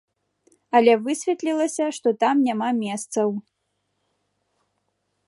Але 0.79 0.93
высветлілася, 1.03 1.85
што 1.99 2.07
там 2.25 2.35
няма 2.49 2.69
месцаў. 2.79 3.29